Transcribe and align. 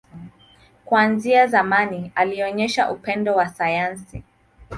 Kuanzia 0.85 1.47
zamani, 1.47 2.11
alionyesha 2.15 2.91
upendo 2.91 3.35
wa 3.35 3.47
sayansi. 3.49 4.23